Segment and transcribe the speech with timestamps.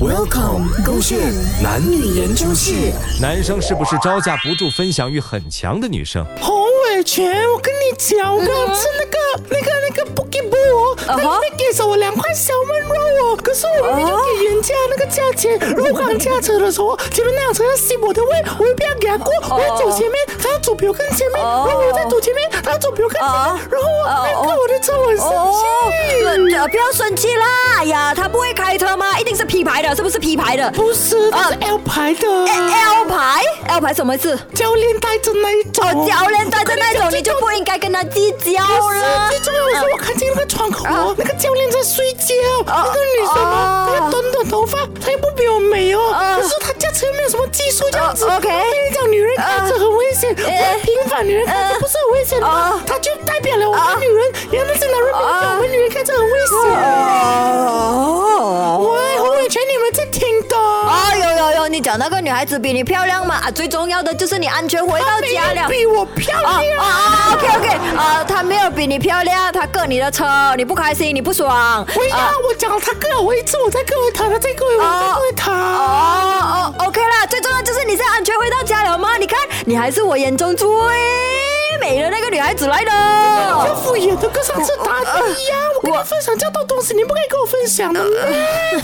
[0.00, 1.18] Welcome，勾线
[1.62, 2.92] 男女研究室。
[3.20, 6.24] 男生是不是招架不住分享欲很强的女生？
[6.40, 9.18] 洪伟全，我跟你讲，我刚吃那个、
[9.50, 25.66] 那个、那个 b o o k i b o 他里面给了我两块小焖肉哦，可是我明明就给原价那个价钱，然后我刚驾车的时候，前面那辆车要吸我的胃，我又不要给他过，我要走前面，他要走比我更前面，然后我再走前面，他要走比我更前面，然后我那个我的车我生气。
[26.58, 27.46] 呃，不要生气啦！
[27.78, 29.06] 哎呀，他不会开车吗？
[29.58, 30.70] P 牌的，是不是 P 牌的？
[30.70, 32.28] 不是，他是 L 牌的。
[32.28, 34.38] L 牌，L 牌什么意思？
[34.54, 39.28] 教练带着那一种，哦，教练带着那种，你就不应该跟他计较了。
[39.28, 42.34] 最重要的是，我看见那个窗口哦，那个教练在睡觉，
[42.66, 48.26] 那个女生哦，她短短头发，她又不比我美哦，可是她驾车又没有什么技术这样子。
[48.26, 52.80] OK 我跟你讲，女人开车很危险，我平凡女人开车不是很危险吗？
[52.86, 57.07] 她就代表了我们女人，原来是男人没有讲我们女人开车很危险。
[61.88, 63.36] 讲那个女孩子比你漂亮嘛？
[63.36, 65.66] 啊，最重要的就是你安全回到家了。
[65.70, 66.84] 比我漂啊亮。
[66.84, 71.82] 啊，OK OK，啊，她没有比你漂亮，她割你的车，你不开心，你不爽。
[71.86, 75.50] 不要，我讲她割我一次，我再割她，她再各回我，再各回他。
[75.50, 79.16] 哦哦，OK 啦，最重要就是你现在安全回到家了吗？
[79.18, 80.68] 你看，你还是我眼中最
[82.48, 82.90] 孩子来的。
[83.66, 88.82] 这敷衍的跟上次打的一样，我跟你分享这么多东西，你不可以跟我分享的咩？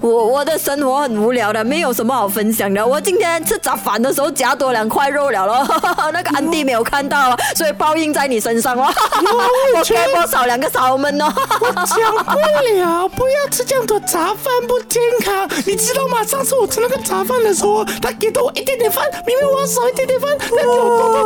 [0.00, 2.86] 我 我的生活很无聊的，没有什么好分享的。
[2.86, 5.66] 我今天吃早饭的时候夹多两块肉了咯，
[6.14, 8.84] 那个安迪没有看到，所以报应在你身上了。
[8.84, 11.32] 我给我 少两个烧焖哦。
[11.60, 12.38] 我讲不
[12.78, 15.50] 了，不要吃这样多杂饭，不健康。
[15.66, 16.22] 你知道吗？
[16.22, 21.23] 上次我吃那个杂饭的时候，他给了我一点点饭，明明我要少一点点饭，他给我多多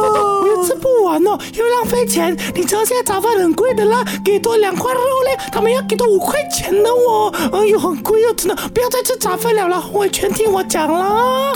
[1.24, 2.36] 又浪费钱。
[2.54, 11.52] 你知道现在早饭很贵的啦，给多两块肉嘞，他们要给多五块钱的哦，哎呦，很贵哦，真的，不要再吃早饭了啦，我全听我讲啦。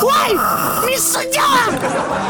[0.00, 0.10] 喂，
[0.86, 2.27] 你睡觉啊！